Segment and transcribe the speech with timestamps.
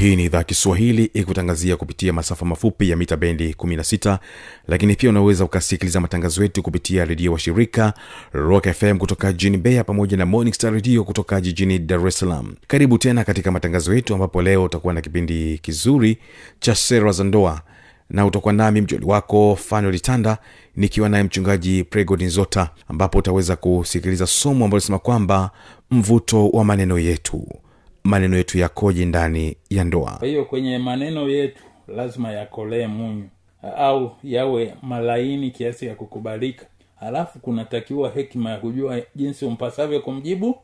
[0.00, 4.18] hii ni idhaa kiswahili ikutangazia kupitia masafa mafupi ya mita bendi 16
[4.68, 7.94] lakini pia unaweza ukasikiliza matangazo yetu kupitia redio wa shirika
[8.32, 12.54] rock fm kutoka jijini beya pamoja na morning star redio kutoka jijini dar es salaam.
[12.66, 16.18] Karibu tena katika matangazo yetu ambapo leo utakuwa na kipindi kizuri
[16.60, 17.60] cha sera za ndoa
[18.10, 20.38] na utakuwa nami mjoli wako fanolitanda
[20.76, 25.50] nikiwa naye mchungaji pregodinzota ambapo utaweza kusikiliza somo ambalo linasema kwamba
[25.90, 27.48] mvuto wa maneno yetu
[28.04, 30.10] maneno yetu yakoje ndani ya ndoa?
[30.18, 33.24] Kwa hiyo kwenye maneno yetu lazima yakolee munyu
[33.76, 36.66] au yawe malaini kiasi ya kukubalika.
[37.00, 40.56] Halafu kunatakiwa hekima ya kujua jinsi umpasavyo kumjibu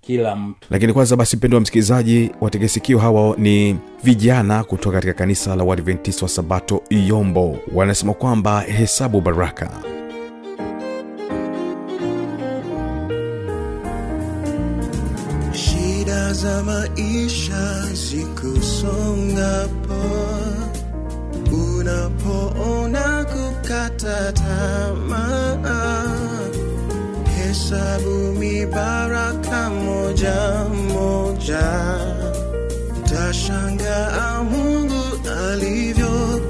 [0.00, 0.68] kila mtu.
[0.70, 6.22] Lakini kwanza basi mpendo wa msikilizaji wategesikio hawa ni vijana kutoka katika kanisa la uadventist
[6.22, 7.58] wa sabato iyombo.
[7.74, 9.70] Wanasema kwamba hesabu baraka
[16.42, 20.02] za maisha zikusongapo
[21.52, 26.16] unapoona kukata tamaa
[27.36, 30.64] hesabu mibaraka moja
[30.94, 31.62] moja.
[33.04, 35.02] Tashangaa mungu
[35.50, 36.40] alivyo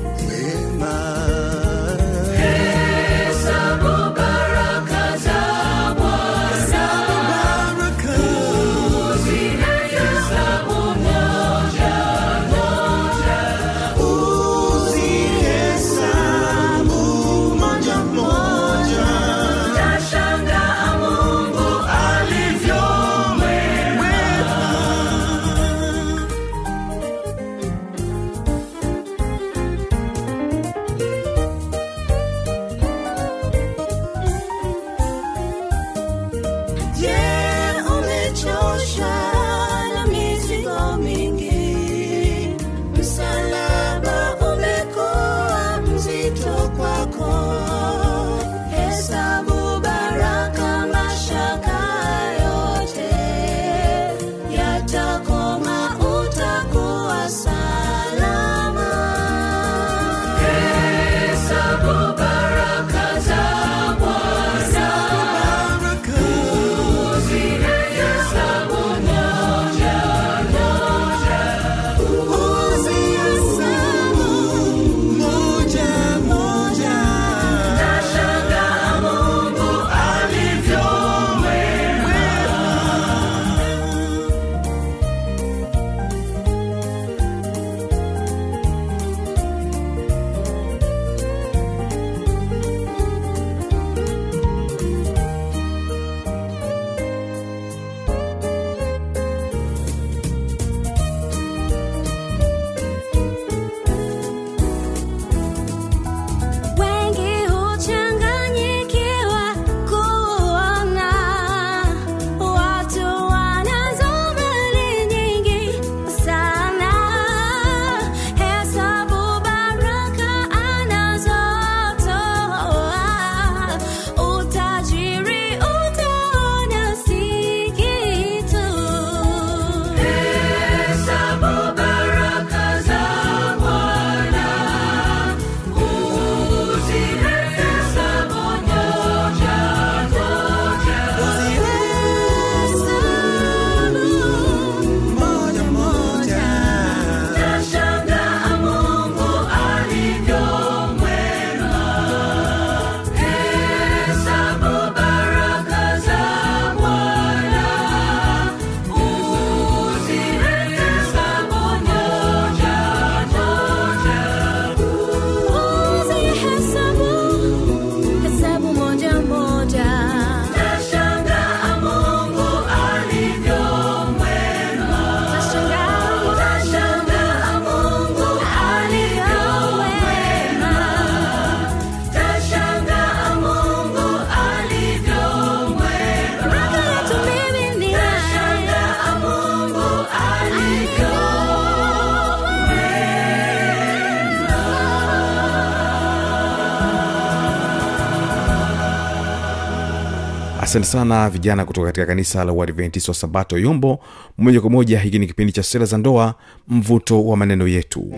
[200.73, 204.01] asante sana vijana kutoka katika kanisa la uadventist wa sabato yombo
[204.39, 206.35] moja kwa moja hiki ni kipindi cha sera za ndoa
[206.69, 208.15] mvuto wa maneno yetu.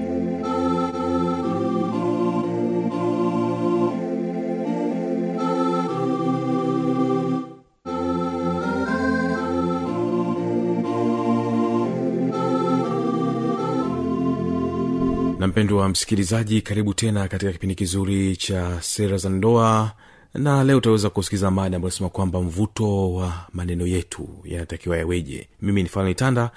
[15.39, 19.93] Na mpendo wa msikilizaji karibu tena katika kipindi kizuri cha sera za ndoa
[20.35, 25.49] na leo utaweza kusikiza mada ambayo nasema kwamba mvuto wa maneno yetu yanatakiwa yaweje.
[25.63, 26.51] Mimi ni fano itanda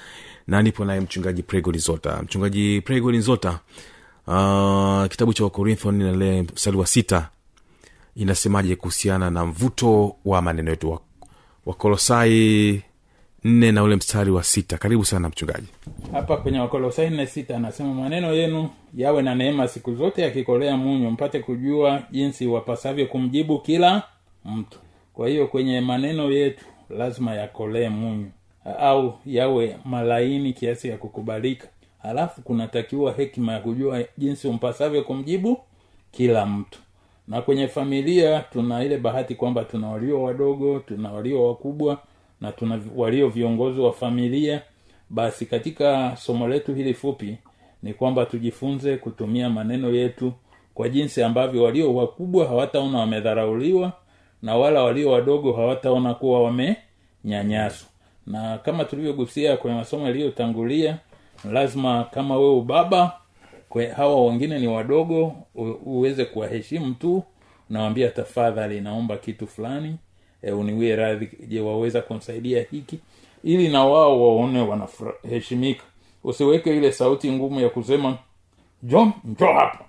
[0.47, 3.59] na nipo naye mchungaji prego lizota mchungaji prego lizota
[4.27, 7.29] uh, kitabu cha wakorintho nale mstari wa sita
[8.15, 10.91] inasemaje kuhusiana na mvuto wa maneno yetu?
[10.91, 11.01] Wa-
[11.65, 12.81] wakolosai
[13.43, 14.77] nne na ule mstari wa sita.
[14.77, 15.67] Karibu sana mchungaji.
[16.11, 21.11] Hapa kwenye wakolosai nne sita anasema maneno yenu yawe na neema siku zote yakikolea munyu
[21.11, 24.03] mpate kujua jinsi wapasavyo kumjibu kila
[24.45, 24.79] mtu.
[25.13, 28.31] Kwa hiyo kwenye maneno yetu lazima yakolee munyu
[28.79, 31.67] au yawe malaini kiasi ya kukubalika.
[32.01, 35.59] Halafu kunatakiwa hekima ya kujua jinsi umpasavyo kumjibu
[36.11, 36.79] kila mtu.
[37.27, 41.99] Na kwenye familia tuna ile bahati kwamba tuna walio wadogo tuna walio wakubwa
[42.41, 44.61] na tuna walio viongozi wa familia
[45.09, 47.37] basi katika somo letu hili fupi
[47.83, 50.33] ni kwamba tujifunze kutumia maneno yetu
[50.73, 53.93] kwa jinsi ambavyo walio wakubwa hawataona wamedharauliwa
[54.41, 57.87] na wala walio wadogo hawataona kuwa wamenyanyaswa.
[58.27, 60.97] Na kama tulivyogusia kwenye masomo yaliyotangulia
[61.51, 63.19] lazima kama wewe ubaba
[63.69, 65.35] kwe, hawa wengine ni wadogo
[65.85, 67.23] uweze kuwaheshimu tu.
[67.69, 69.95] Nawambia tafadhali naomba kitu fulani
[70.41, 72.99] e, uniwie radhi je waweza kumsaidia hiki
[73.43, 75.83] ili na wao waone wanaheshimika
[76.23, 78.17] usiweke ile sauti ngumu ya kusema
[78.83, 79.85] jo njo hapa.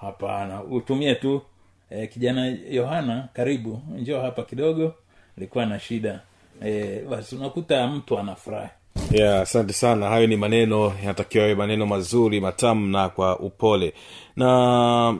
[0.00, 1.42] Hapana utumie tu
[1.90, 4.94] e, kijana yohana karibu njo hapa kidogo
[5.36, 6.20] likuwa na shida.
[6.64, 8.68] E, basi unakuta mtu anafurahi.
[9.10, 10.08] Yeah asante sana.
[10.08, 13.92] Hayo ni maneno yanatakiwa yawe maneno mazuri matamu na kwa upole.
[14.36, 15.18] Na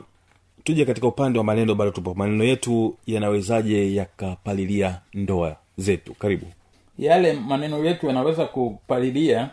[0.63, 2.13] tuje katika upande wa maneno bado tupo.
[2.13, 6.13] Maneno yetu yanawezaje yakapalilia ndoa zetu?
[6.13, 6.45] Karibu.
[6.99, 9.49] Yale maneno yetu yanaweza kupalilia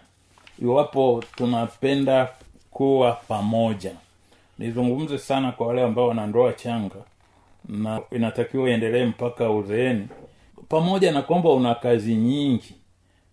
[0.62, 2.28] iwapo tunapenda
[2.70, 3.92] kuwa pamoja.
[4.58, 6.96] Nizungumze sana kwa wale ambao wana ndoa changa
[7.68, 10.08] na inatakiwa iendelee mpaka uzeeni.
[10.68, 12.74] Pamoja na kwamba una kazi nyingi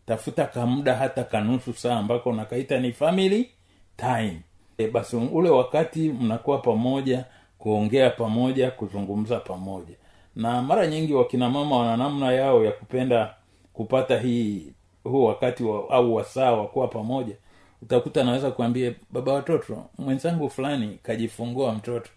[0.06, 3.50] tafuta kamuda hata kanusu saa ambako unakaita ni family
[3.98, 4.40] time.
[4.78, 7.26] E, basi ule wakati mnakuwa pamoja
[7.70, 9.96] kuongea pamoja kuzungumza pamoja.
[10.36, 13.34] Na mara nyingi wakina mama wana namna yao ya kupenda
[13.74, 14.68] kupata hii
[15.04, 17.36] huu wakati wa, au wasaa wa kuwa pamoja.
[17.82, 22.10] Utakuta naweza kuambia baba watoto mwenzangu fulani kajifungua mtoto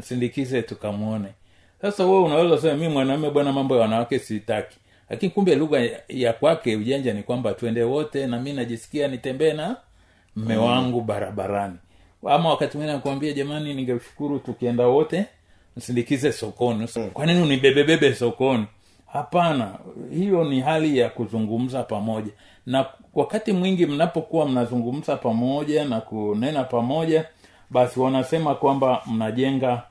[0.00, 1.28] sindikize tukamwone.
[1.82, 4.78] Sasa wewe unaweza sema mi mwanaume bwana mambo ya wanawake sitaki.
[5.10, 9.52] Lakini kumbe lugha ya- ya kwake ujanja ni kwamba twende wote na mi najisikia nitembee
[9.52, 9.76] na
[10.36, 11.76] mme wangu barabarani
[12.28, 15.26] ama wakati mwingine nakuambia jamani ningeshukuru tukienda wote
[15.76, 16.88] msindikize sokoni.
[17.12, 18.66] Kwa nini unibebebebe sokoni?
[19.06, 19.78] Hapana
[20.10, 22.32] hiyo ni hali ya kuzungumza pamoja.
[22.66, 27.24] Na wakati mwingi mnapokuwa mnazungumza pamoja na kunena pamoja
[27.70, 29.82] basi wanasema kwamba mnajenga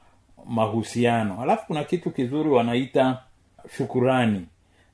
[0.45, 1.41] mahusiano.
[1.41, 3.17] Alafu kuna kitu kizuri wanaita
[3.77, 4.45] shukurani.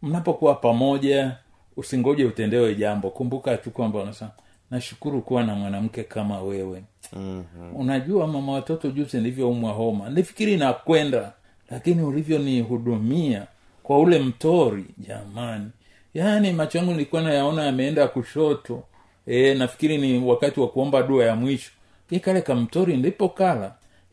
[0.02, 1.36] Mnapokuwa pamoja
[1.78, 3.10] usingoje utendewe jambo.
[3.10, 4.32] Kumbuka tu kwamba unasema
[4.72, 6.84] nashukuru kuwa na mwanamke kama wewe.
[7.14, 7.76] Mm-hmm.
[7.76, 11.32] unajua mama watoto juzi nilivyoumwa homa nifikiri nakwenda
[11.72, 13.48] lakini ulivyonihudumia
[13.84, 15.70] kwa ule mtori jamani.
[16.14, 18.84] Yaani macho yangu nilikuwa nayaona yameenda kushoto.
[19.28, 21.72] E, nafikiri ni wakati wa kuomba dua ya mwisho.
[22.10, 23.36] Hii kale kamtori ndipo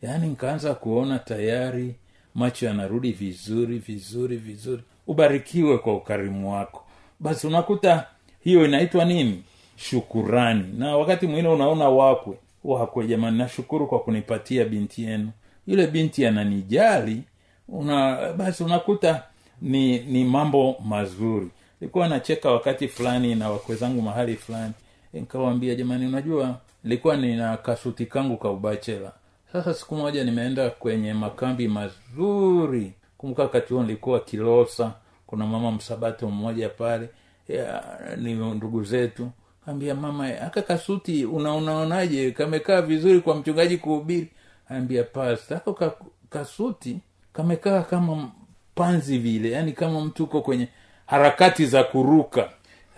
[0.01, 1.95] yaani nikaanza kuona tayari
[2.35, 4.83] macho yanarudi vizuri vizuri vizuri.
[5.07, 6.83] Ubarikiwe kwa ukarimu wako.
[7.19, 8.05] Basi unakuta
[8.43, 9.43] hiyo inaitwa nini
[9.77, 10.65] shukurani.
[10.77, 15.31] Na wakati mwingine unaona wakwe wakwe jamani nashukuru kwa kunipatia binti yenu.
[15.67, 17.23] Yule binti ananijali
[17.67, 19.23] una basi unakuta
[19.61, 21.47] ni ni mambo mazuri.
[21.81, 24.73] Nilikuwa nacheka wakati fulani na wakwe zangu mahali fulani.
[25.13, 29.11] Nikawambia jamani unajua nilikuwa nina kasuti kangu ka ubachela.
[29.53, 32.93] Sasa siku moja nimeenda kwenye makambi mazuri.
[33.17, 34.91] Kumbuka wakati huo nilikuwa kilosa
[35.27, 37.09] kuna mama msabato mmoja pale
[37.47, 37.83] ya,
[38.17, 39.29] ni ndugu zetu
[39.67, 44.27] ambia mama aka kasuti unaunaonaje kamekaa vizuri kwa mchungaji kuhubiri.
[44.69, 45.91] Ambia pasta ako ka,
[46.29, 46.99] kasuti
[47.33, 48.31] kamekaa kama
[48.75, 50.67] panzi vile yani kama mtu uko kwenye
[51.05, 52.49] harakati za kuruka.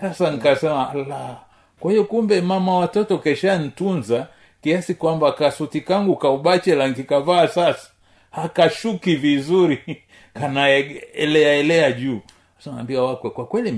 [0.02, 1.42] Sasa nikasema allah
[1.80, 4.28] kwa hiyo kumbe mama watoto keshantunza
[4.62, 7.90] kiasi kwamba kasuti kangu kaubachela nkikavaa sasa.
[8.32, 10.04] Hakashuki vizuri
[10.40, 12.22] kanaeleaelea juu
[12.66, 13.72] naambia wakwe kwa kweli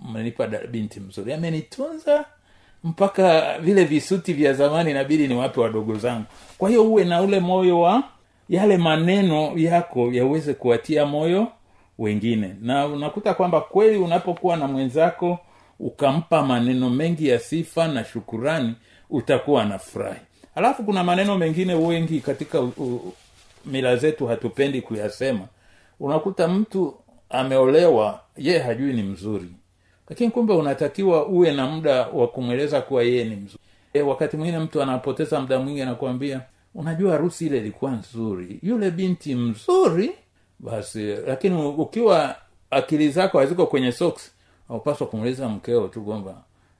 [0.00, 1.32] mmenipa binti mzuri.
[1.32, 2.24] Amenitunza
[2.84, 6.24] mpaka vile visuti vya zamani inabidi niwape wadogo zangu.
[6.58, 8.02] Kwa hiyo uwe na ule moyo wa
[8.48, 11.48] yale maneno yako yaweze kuwatia moyo
[11.98, 12.54] wengine.
[12.60, 15.38] Na unakuta kwamba kweli unapokuwa na mwenzako
[15.80, 18.74] ukampa maneno mengi ya sifa na shukurani
[19.10, 20.20] utakuwa na furahi
[20.54, 23.12] alafu kuna maneno mengine wengi katika u, u,
[23.66, 25.40] mila zetu hatupendi kuyasema.
[26.00, 26.94] Unakuta mtu
[27.32, 29.48] ameolewa ye hajui ni mzuri.
[30.08, 33.62] Lakini kumbe unatakiwa uwe na muda wa kumweleza kuwa yeye ni mzuri.
[33.92, 36.40] E, wakati mwingine mtu anapoteza muda mwingi anakuambia
[36.74, 38.58] unajua harusi ile ilikuwa nzuri.
[38.62, 40.12] Yule binti mzuri
[40.58, 42.36] basi lakini ukiwa
[42.70, 44.32] akili zako haziko kwenye socks
[44.70, 46.34] aupaswa kumweleza mkeo tu kwamba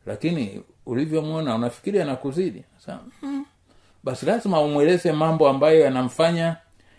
[0.07, 2.99] lakini ulivyomwona unafikiri anakuzidi Sasa,
[4.05, 6.57] basi lazima umweleze mambo ambayo yanamfanya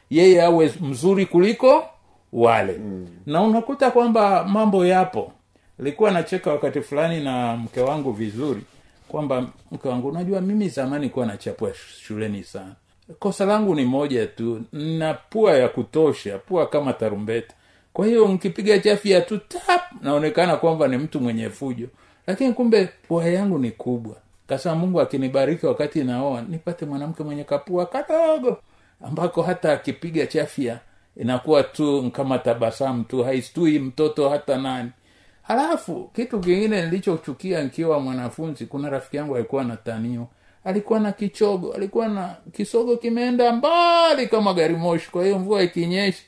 [0.10, 1.86] yeye awe mzuri kuliko
[2.34, 2.74] wale.
[2.78, 3.08] Mm.
[3.25, 5.32] na unakuta kwamba mambo yapo.
[5.80, 8.62] Likuwa nacheka wakati fulani na mke wangu vizuri
[9.08, 12.75] kwamba mke wangu unajua mimi zamani kuwa nachapwa shuleni sana.
[13.20, 17.54] Kosa langu ni moja tu na pua ya kutosha pua kama tarumbeta.
[17.94, 21.88] Kwa hiyo nkipiga chafya tu tap naonekana kwamba ni mtu mwenye fujo.
[22.28, 24.16] Lakini kumbe pua yangu ni kubwa.
[24.48, 28.58] Kasema mungu akinibariki wakati naoa nipate mwanamke mwenye kapua kadogo
[29.06, 30.80] ambako hata akipiga chafya
[31.17, 34.91] inakuwa tu kama tabasamu tu haistui mtoto hata nani.
[35.41, 40.27] Halafu kitu kingine nilichochukia nikiwa mwanafunzi kuna rafiki yangu alikuwa na tanio.
[40.63, 46.24] Alikuwa na kichogo alikuwa na kisogo kimeenda mbali kama gari moshi kwa hiyo mvua ikinyesha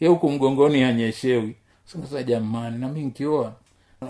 [0.00, 1.56] ye huku mgongoni hanyeshewi.
[1.84, 3.52] Sasa jamani nami nkioa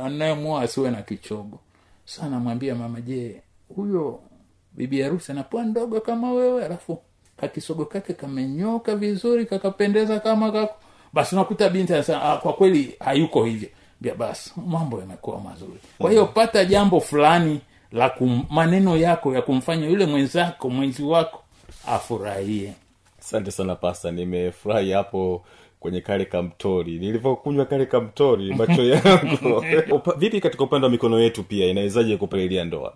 [0.05, 1.61] anayemua asiwe na kichogo.
[2.05, 3.43] Sa namwambia mama je
[3.77, 4.21] huyo
[4.73, 6.99] bibi harusi anapoa ndogo kama wewe alafu
[7.41, 10.75] kakisogo kake kamenyoka vizuri kakapendeza kama kako.
[11.13, 13.69] Basi unakuta binti anasema ah, kwa kweli hayuko hivyo.
[14.01, 15.79] Bia basi mambo yamekuwa mazuri.
[15.99, 17.61] Kwa hiyo pata jambo fulani
[17.93, 21.43] la kum, maneno yako ya kumfanya yule mwenzako mwenzi wako
[21.87, 22.73] afurahie.
[23.21, 25.45] Asante sana pasta nimefurahi hapo
[25.81, 26.99] kwenye kale kamtori.
[26.99, 29.65] Nilivyokunywa kale kamtori macho yangu.
[30.19, 32.95] Vipi katika upande wa mikono yetu pia inawezaje kupalilia ndoa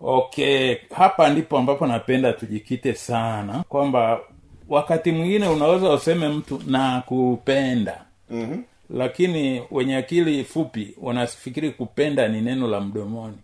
[0.00, 4.20] okay hapa ndipo ambapo napenda tujikite sana kwamba
[4.68, 8.64] wakati mwingine unaweza useme mtu na kupenda mm-hmm.
[8.90, 13.36] lakini wenye akili fupi wanafikiri kupenda ni neno la mdomoni.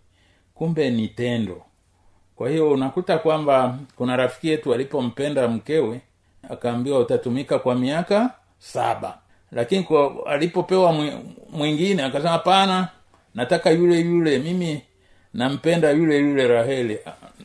[0.55, 1.61] Kumbe ni tendo.
[2.35, 6.01] Kwa hiyo unakuta kwamba kuna rafiki yetu alipompenda mkewe
[6.49, 9.17] akaambiwa utatumika kwa miaka saba.
[9.51, 10.93] Lakini kwa alipopewa
[11.51, 12.87] mwingine akasema hapana
[13.35, 14.81] nataka yule yule mimi
[15.37, 16.99] nampenda yule yule raheli.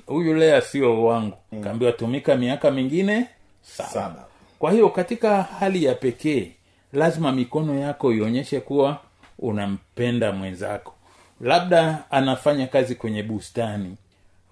[0.06, 1.36] Huyu lea sio wangu.
[1.52, 1.62] Mm.
[1.64, 3.26] kaambiwa tumika miaka mingine
[3.62, 3.88] saba.
[3.90, 4.24] Saba.
[4.58, 6.50] kwa hiyo katika hali ya pekee
[6.92, 9.00] lazima mikono yako ionyeshe kuwa
[9.38, 10.94] unampenda mwenzako.
[11.40, 13.96] Labda anafanya kazi kwenye bustani.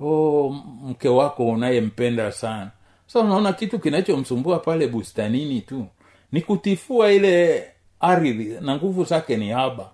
[0.01, 2.71] Oh, mke wako unayempenda sana.
[3.07, 5.87] Sasa unaona kitu kinachomsumbua pale bustanini tu.
[6.33, 7.65] Ni kutifua ile
[8.01, 9.91] ardhi na nguvu zake ni haba.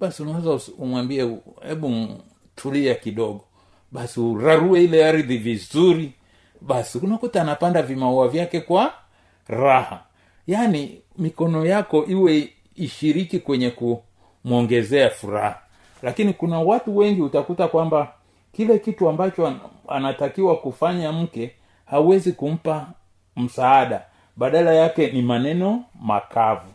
[0.00, 1.36] Basi unaweza umwambie
[1.68, 2.08] hebu
[2.56, 3.40] tulia kidogo.
[3.92, 6.12] Basi urarue ile ardhi vizuri.
[6.60, 8.92] Basi unakuta anapanda vimaua vyake kwa
[9.48, 10.02] raha.
[10.46, 15.58] Yaani mikono yako iwe ishiriki kwenye kumwongezea furaha.
[16.02, 18.12] Lakini kuna watu wengi utakuta kwamba
[18.52, 19.52] kile kitu ambacho
[19.88, 21.50] anatakiwa kufanya mke
[21.84, 22.86] hawezi kumpa
[23.36, 24.02] msaada.
[24.36, 26.68] Badala yake ni maneno makavu.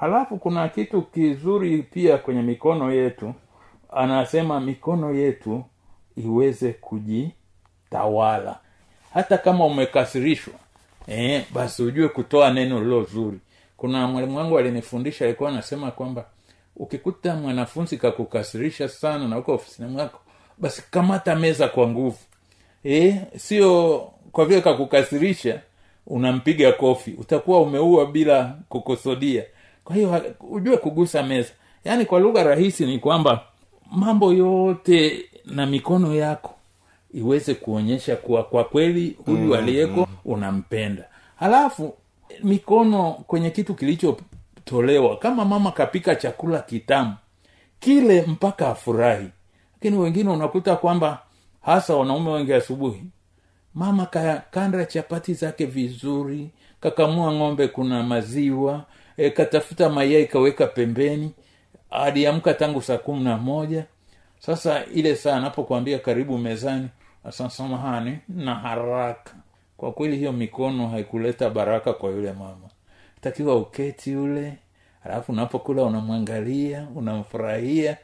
[0.00, 3.34] Halafu kuna kitu kizuri pia kwenye mikono yetu
[3.92, 5.64] anasema mikono yetu
[6.16, 8.58] iweze kujitawala.
[9.14, 10.54] Hata kama umekasirishwa
[11.06, 13.38] eh, basi ujue kutoa neno lilo zuri.
[13.76, 16.24] Kuna mwalimu wangu alinifundisha alikuwa anasema kwamba
[16.76, 20.20] ukikuta mwanafunzi kakukasirisha sana na uko ofisini mwako
[20.58, 22.18] basi kamata meza kwa nguvu.
[22.84, 23.98] Eh, sio
[24.32, 25.60] kwa vile kakukasirisha
[26.06, 27.10] unampiga kofi.
[27.18, 29.44] Utakuwa umeua bila kukusudia.
[29.84, 31.50] Kwa hiyo ujue kugusa meza.
[31.84, 33.44] Yaani kwa lugha rahisi ni kwamba
[33.90, 36.54] mambo yote na mikono yako
[37.14, 41.04] iweze kuonyesha kuwa kwa kweli huyu mm, aliyeko unampenda.
[41.36, 41.94] Halafu
[42.42, 47.14] mikono kwenye kitu kilichotolewa kama mama kapika chakula kitamu
[47.80, 49.28] kile mpaka afurahi.
[49.74, 51.22] Lakini wengine unakuta kwamba
[51.62, 53.02] hasa wanaume wengi asubuhi
[53.74, 58.84] mama kakanda chapati zake vizuri kakamua ng'ombe kuna maziwa
[59.16, 61.30] e, katafuta mayai kaweka pembeni
[61.90, 63.84] aliamka tangu saa kumi na moja.
[64.38, 66.88] Sasa ile saa anapokwambia karibu mezani
[67.24, 69.34] asasamahani na haraka.
[69.76, 72.68] Kwa kweli hiyo mikono haikuleta baraka kwa yule mama.
[73.20, 74.52] Takiwa uketi yule
[75.04, 77.96] alafu unapokula unamwangalia unamfurahia.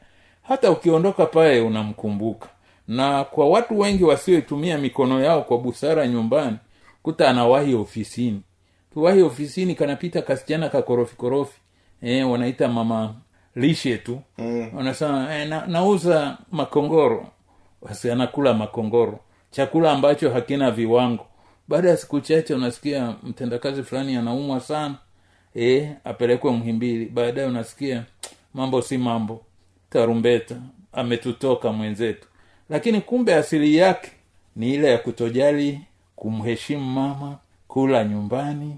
[0.43, 2.49] Hata ukiondoka pale unamkumbuka.
[2.88, 6.57] Na kwa watu wengi wasioitumia mikono yao kwa busara nyumbani
[7.03, 8.43] kuta anawahi ofisini.
[8.93, 11.61] Kiwahi ofisini kanapita kasichana kakorofi korofi.
[12.03, 13.14] Eh, wanaita mama
[13.57, 14.21] lishe tu.
[14.39, 14.71] Mm.
[14.77, 17.27] wanasema eh, na, nauza makongoro.
[17.83, 19.19] Basi anakula makongoro.
[19.51, 21.27] Chakula ambacho hakina viwango.
[21.69, 24.95] Baada ya siku chache unasikia mtendakazi fulani anaumwa sana.
[25.57, 28.05] E, apelekwe mhimbili baadaye unasikia
[28.55, 29.41] mambo si mambo.
[29.91, 30.57] Tarumbeta.
[30.93, 32.29] Ametutoka mwenzetu.
[32.71, 34.11] Lakini kumbe asili yake
[34.57, 35.81] ni ile ya kutojali
[36.17, 38.77] kumheshimu mama kula nyumbani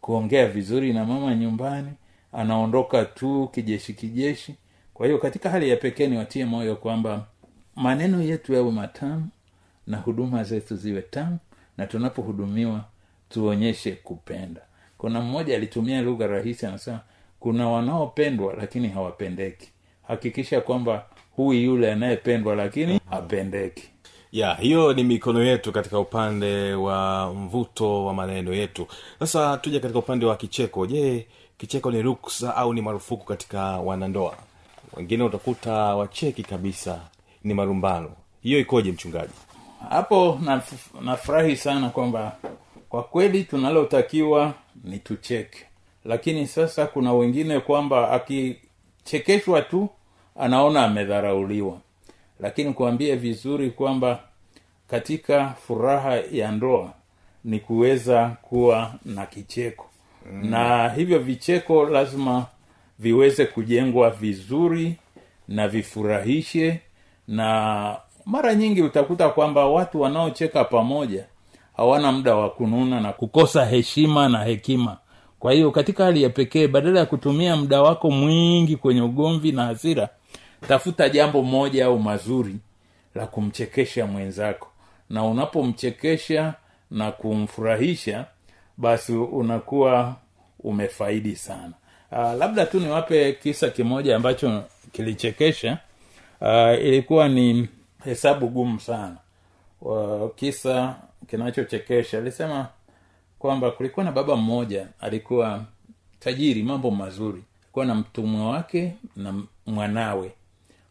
[0.00, 1.90] kuongea vizuri na mama nyumbani
[2.32, 4.54] anaondoka tu kijeshi kijeshi.
[4.94, 7.26] Kwa hiyo katika hali ya pekee niwatie moyo kwamba
[7.76, 9.28] maneno yetu yawe matamu
[9.86, 11.38] na huduma zetu ziwe tamu
[11.78, 12.84] na tunapohudumiwa
[13.28, 14.60] tuonyeshe kupenda.
[14.98, 17.00] Kuna mmoja alitumia lugha rahisi anasema
[17.40, 19.68] kuna wanaopendwa lakini hawapendeki.
[20.08, 21.06] Hakikisha kwamba
[21.36, 23.88] huyu yule anayependwa lakini hapendeki.
[24.32, 28.86] Ya hiyo ni mikono yetu katika upande wa mvuto wa maneno yetu.
[29.18, 30.86] Sasa tuje katika upande wa kicheko.
[30.86, 31.26] Je
[31.58, 34.34] kicheko ni ruksa au ni marufuku katika wanandoa?
[34.96, 37.00] Wengine utakuta wacheki kabisa
[37.44, 38.10] ni marumbano.
[38.42, 39.32] Hiyo ikoje mchungaji?
[39.90, 42.36] Hapo naf- nafurahi sana kwamba
[42.88, 45.64] kwa kweli tunalotakiwa ni tucheke.
[46.04, 49.88] Lakini sasa kuna wengine kwamba akichekeshwa tu
[50.36, 51.78] anaona amedharauliwa.
[52.40, 54.20] Lakini kuambie vizuri kwamba
[54.88, 56.92] katika furaha ya ndoa
[57.44, 59.86] ni kuweza kuwa na kicheko
[60.32, 60.50] mm.
[60.50, 62.46] na hivyo vicheko lazima
[62.98, 64.96] viweze kujengwa vizuri
[65.48, 66.80] na vifurahishe
[67.28, 71.24] na mara nyingi utakuta kwamba watu wanaocheka pamoja
[71.76, 74.96] hawana muda wa kununa na kukosa heshima na hekima
[75.38, 79.64] kwa hiyo katika hali ya pekee badala ya kutumia muda wako mwingi kwenye ugomvi na
[79.66, 80.08] hasira
[80.68, 82.56] tafuta jambo moja au mazuri
[83.14, 84.68] la kumchekesha mwenzako
[85.10, 86.54] na unapomchekesha
[86.90, 88.26] na kumfurahisha
[88.78, 90.16] basi unakuwa
[90.60, 91.72] umefaidi sana.
[92.12, 94.62] Uh, labda tu niwape kisa kimoja ambacho
[94.92, 95.78] kilichekesha.
[96.40, 97.68] Uh, ilikuwa ni
[98.04, 99.16] hesabu gumu sana.
[99.80, 100.96] Uh, kisa
[101.30, 102.18] kinachochekesha.
[102.18, 102.68] Alisema
[103.38, 105.64] kwamba kulikuwa na baba mmoja alikuwa
[106.20, 107.42] tajiri mambo mazuri.
[107.62, 109.34] Alikuwa na mtumwa wake na
[109.66, 110.32] mwanawe.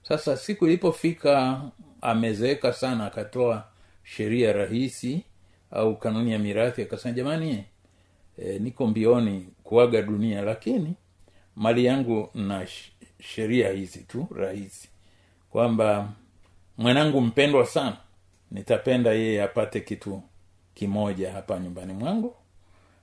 [0.03, 1.61] Sasa siku ilipofika
[2.01, 3.63] amezeeka sana akatoa
[4.03, 5.21] sheria rahisi
[5.71, 7.63] au kanuni ya mirathi akasema jamani
[8.37, 10.93] e, niko mbioni kuaga dunia lakini
[11.55, 12.67] mali yangu na
[13.19, 14.89] sheria hizi tu rahisi.
[15.49, 16.09] Kwamba
[16.77, 17.97] mwanangu mpendwa sana
[18.51, 20.21] nitapenda yeye apate kitu
[20.73, 22.35] kimoja hapa nyumbani mwangu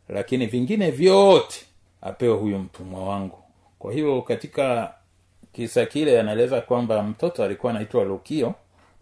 [0.09, 1.65] lakini vingine vyote
[2.03, 3.39] apewe huyu mtumwa wangu.
[3.79, 4.95] Kwa hiyo katika
[5.53, 8.55] kisa kile anaeleza kwamba mtoto alikuwa anaitwa lukio.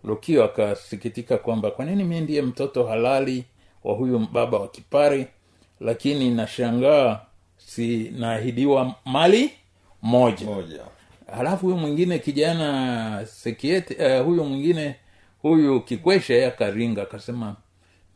[0.04, 3.44] Lukio akasikitika kwamba kwa nini mi ndiye mtoto halali
[3.84, 5.26] wa huyu baba wa kipari
[5.84, 7.20] lakini nashangaa
[7.56, 9.50] si naahidiwa mali
[10.02, 10.46] moja.
[10.46, 10.80] Moja.
[11.36, 14.96] Halafu huyu mwingine kijana sekiete uh, huyu mwingine
[15.42, 17.56] huyu kikwesha akaringa akasema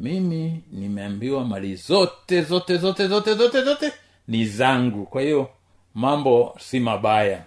[0.00, 3.92] mimi nimeambiwa mali zote zote zote zote zote zote
[4.28, 5.48] ni zangu kwa hiyo
[5.94, 7.44] mambo si mabaya.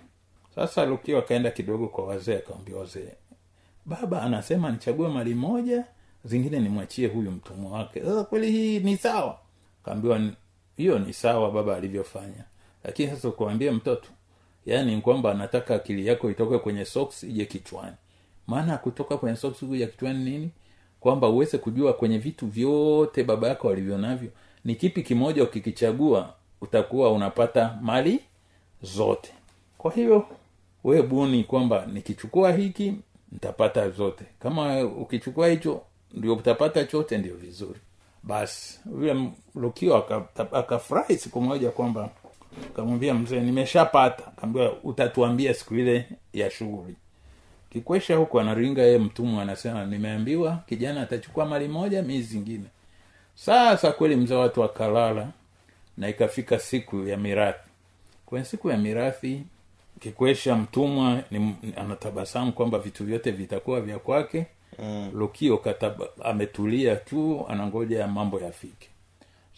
[0.55, 3.13] Sasa lukio akaenda kidogo kwa wazee akawambia wazee
[3.86, 5.84] baba anasema nichague mali moja
[6.25, 7.99] zingine nimwachie huyu mtumwa wake.
[8.01, 9.38] Sasa kweli hii ni sawa
[9.83, 10.21] kaambiwa
[10.77, 12.43] hiyo ni sawa baba alivyofanya.
[12.83, 14.09] Lakini sasa ukuambie mtoto
[14.65, 17.95] yaani kwamba anataka akili yako itoke kwenye socks ije kichwani.
[18.47, 20.49] Maana kutoka kwenye socks kuja kichwani nini?
[20.99, 24.29] Kwamba uweze kujua kwenye vitu vyote baba yako alivyo navyo
[24.65, 28.19] ni kipi kimoja ukikichagua utakuwa unapata mali
[28.81, 29.33] zote.
[29.77, 30.27] Kwa hiyo
[30.83, 32.93] we buni kwamba nikichukua hiki
[33.31, 34.25] nitapata zote.
[34.39, 35.81] Kama ukichukua hicho
[36.13, 37.79] ndio utapata chote ndio vizuri
[38.23, 42.10] basi yule lukio aka- akafurahi siku moja kwamba
[42.75, 44.23] kamwambia mzee nimeshapata.
[44.41, 46.95] Kaambia utatuambia siku ile ya shughuli.
[47.69, 52.65] Kikwesha huku anaringa yeye mtumwa anasema nimeambiwa kijana atachukua mali moja mii zingine.
[53.36, 55.27] Sasa kweli mzee watu akalala
[55.97, 57.69] na ikafika siku ya mirathi.
[58.25, 59.43] Kwenye siku ya mirathi
[59.99, 61.23] kikwesha mtumwa
[61.77, 64.45] anatabasamu kwamba vitu vyote vitakuwa vya kwake
[64.79, 65.12] mm.
[65.13, 68.88] lukio kataba, ametulia tu anangoja mambo yafike.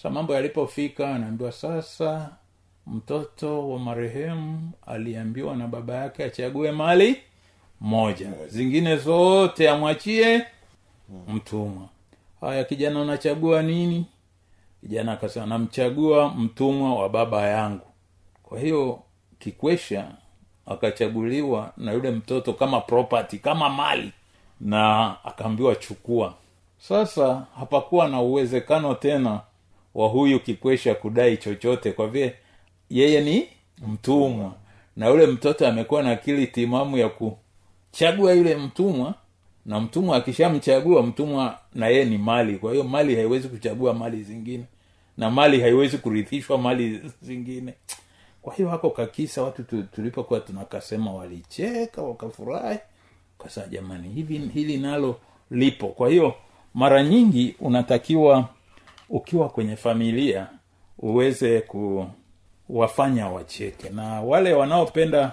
[0.02, 2.30] Sa mambo yalipofika anaambiwa sasa
[2.88, 7.18] mtoto wa marehemu aliambiwa na baba yake achague mali
[7.82, 8.32] moja.
[8.48, 10.46] Zingine zote amwachie
[11.28, 11.90] mtumwa.
[12.42, 14.06] Haya kijana unachagua nini?
[14.82, 17.86] Kijana akasema namchagua mtumwa wa baba yangu.
[18.44, 19.04] Kwa hiyo
[19.40, 20.12] kikwesha
[20.66, 24.12] akachaguliwa na yule mtoto kama property kama mali
[24.62, 26.34] na akaambiwa chukua.
[26.80, 29.42] Sasa hapakuwa na uwezekano tena
[29.96, 32.36] wa huyu kikwesha kudai chochote kwa vile
[32.90, 33.48] yeye ni
[33.88, 34.54] mtumwa.
[34.96, 39.14] Na yule mtoto amekuwa na akili timamu ya kuchagua yule mtumwa
[39.66, 42.58] na mtumwa akishamchagua mtumwa na yeye ni mali.
[42.58, 44.64] Kwa hiyo mali haiwezi kuchagua mali zingine
[45.18, 47.74] na mali haiwezi kurithishwa mali zingine.
[48.42, 52.80] Kwa hiyo hako kakisa watu tulipokuwa tunakasema walicheka wakafurahi
[53.44, 55.20] kasa jamani hivi hili nalo
[55.52, 55.88] lipo.
[55.88, 56.34] Kwa hiyo
[56.74, 58.50] mara nyingi unatakiwa
[59.10, 60.48] ukiwa kwenye familia
[61.00, 61.62] uweze
[62.68, 63.90] kuwafanya wacheke.
[63.90, 65.32] Na wale wanaopenda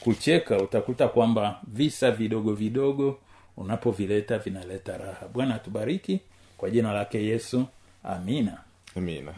[0.00, 3.18] kucheka utakuta kwamba visa vidogo vidogo
[3.56, 5.28] unapovileta vinaleta raha.
[5.34, 6.20] Bwana atubariki
[6.58, 7.64] kwa jina lake yesu
[8.04, 8.58] amina.
[8.96, 9.32] Amina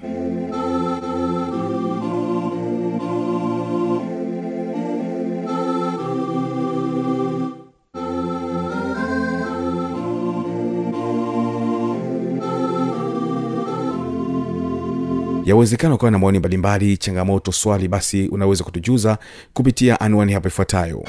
[15.48, 19.18] yawezekana ukawa na maoni mbalimbali changamoto swali basi unaweza kutujuza
[19.54, 21.04] kupitia anwani hapo ifuatayo.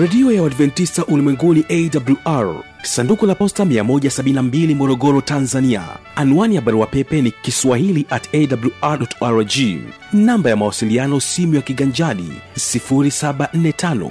[0.00, 5.82] Redio ya uadventista ulimwenguni awr sanduku la posta 172 morogoro tanzania.
[6.16, 9.52] Anwani ya barua pepe ni kiswahili at awr rg
[10.12, 14.10] namba ya mawasiliano simu ya kiganjadi 745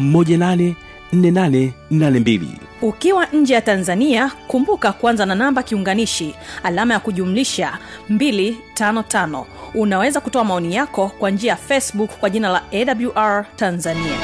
[0.00, 7.78] 184882 ukiwa nje ya tanzania kumbuka kuanza na namba kiunganishi alama ya kujumlisha
[8.10, 14.16] 255 unaweza kutoa maoni yako kwa njia ya facebook kwa jina la awr tanzania.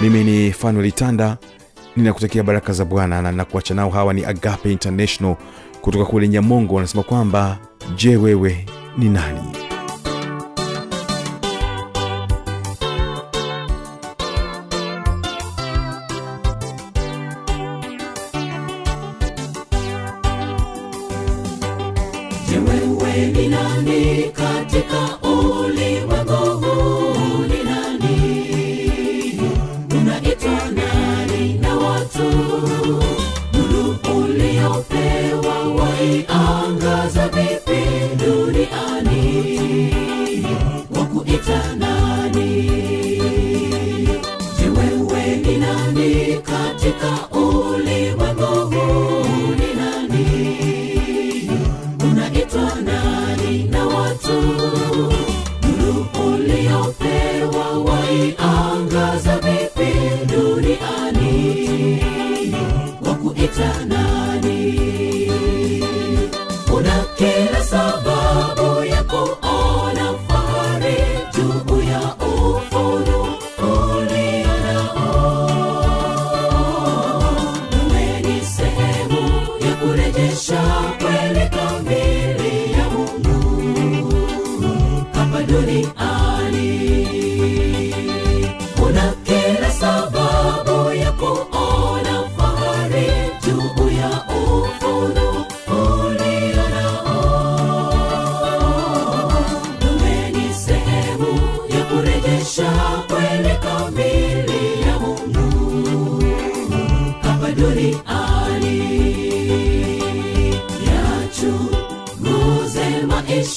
[0.00, 1.36] Mimi ni fanuel tanda
[1.96, 3.90] ninakutakia baraka za bwana na nakuacha nao.
[3.90, 5.36] Hawa ni agape international
[5.80, 7.58] kutoka kule nyamongo wanasema kwamba
[7.96, 8.66] je wewe
[8.98, 9.55] ni nani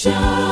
[0.07, 0.48] maisha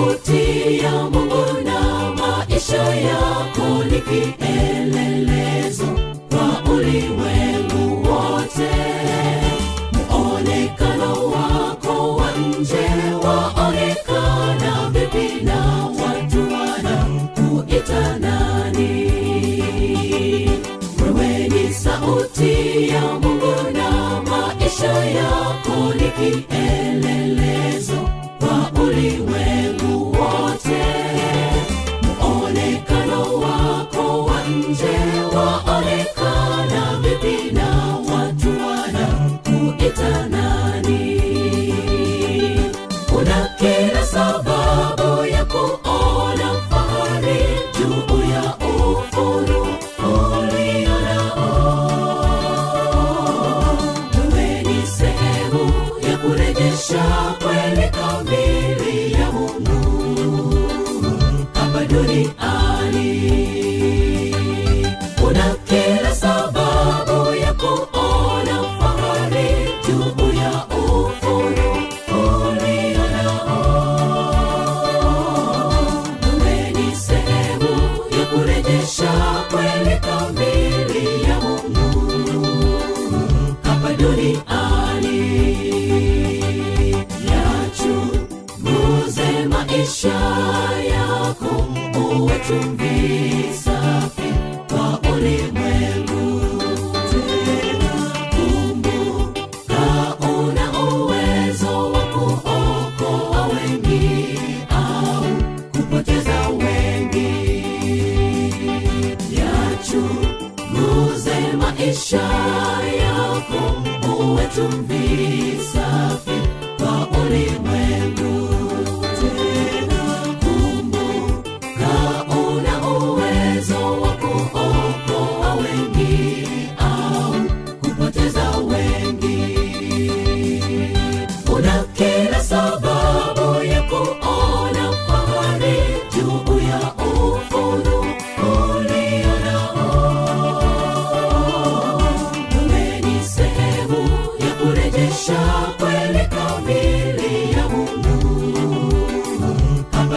[0.00, 4.00] sauti ya mungu na maisha yako ni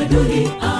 [0.10, 0.73] hapa